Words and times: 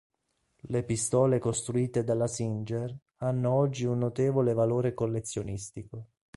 Le 0.69 0.81
pistole 0.83 1.37
costruite 1.39 2.03
dalla 2.03 2.25
singer 2.25 2.97
hanno 3.17 3.51
oggi 3.53 3.85
un 3.85 3.99
notevole 3.99 4.51
valore 4.55 4.95
collezionistico. 4.95 6.07